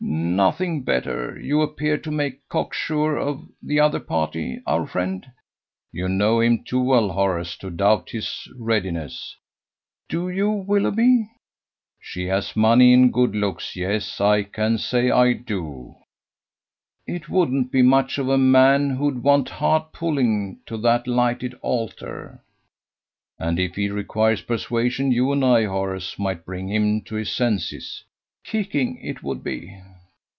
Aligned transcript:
"Nothing 0.13 0.81
better. 0.81 1.39
You 1.39 1.61
appear 1.61 1.97
to 1.99 2.09
make 2.11 2.47
cock 2.49 2.73
sure 2.73 3.15
of 3.17 3.47
the 3.61 3.79
other 3.79 3.99
party 3.99 4.59
our 4.65 4.87
friend?" 4.87 5.25
"You 5.93 6.09
know 6.09 6.39
him 6.41 6.63
too 6.63 6.81
well, 6.81 7.09
Horace, 7.11 7.55
to 7.57 7.69
doubt 7.69 8.09
his 8.09 8.47
readiness." 8.57 9.37
"Do 10.09 10.27
you, 10.29 10.49
Willoughby?" 10.49 11.29
"She 12.01 12.25
has 12.27 12.55
money 12.57 12.93
and 12.93 13.13
good 13.13 13.35
looks. 13.35 13.75
Yes, 13.75 14.19
I 14.19 14.43
can 14.43 14.79
say 14.79 15.11
I 15.11 15.33
do." 15.33 15.95
"It 17.05 17.29
wouldn't 17.29 17.71
be 17.71 17.81
much 17.83 18.17
of 18.17 18.27
a 18.27 18.37
man 18.37 18.89
who'd 18.89 19.23
want 19.23 19.47
hard 19.49 19.93
pulling 19.93 20.59
to 20.65 20.77
that 20.79 21.07
lighted 21.07 21.53
altar!" 21.61 22.41
"And 23.37 23.59
if 23.59 23.75
he 23.75 23.89
requires 23.89 24.41
persuasion, 24.41 25.11
you 25.11 25.31
and 25.31 25.45
I, 25.45 25.65
Horace, 25.65 26.17
might 26.19 26.45
bring 26.45 26.67
him 26.69 27.01
to 27.03 27.15
his 27.15 27.31
senses." 27.31 28.03
"Kicking, 28.43 28.99
't 29.03 29.23
would 29.23 29.43
be!" 29.43 29.77